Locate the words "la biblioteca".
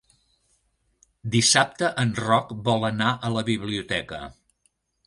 3.39-4.27